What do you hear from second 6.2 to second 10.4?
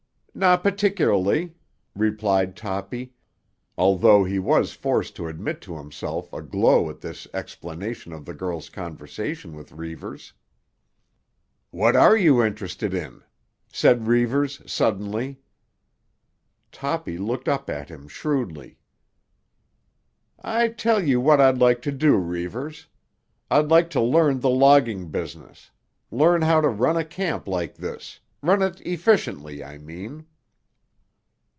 a glow at this explanation of the girl's conversation with Reivers.